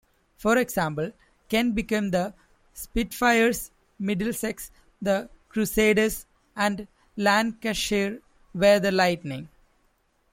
For 0.35 0.57
example, 0.57 1.11
Kent 1.47 1.75
became 1.75 2.09
the 2.09 2.33
'Spitfires', 2.73 3.69
Middlesex 3.99 4.71
the 4.99 5.29
'Crusaders' 5.47 6.25
and 6.55 6.87
Lancashire 7.15 8.17
were 8.51 8.79
the 8.79 8.91
'Lightning'. 8.91 9.47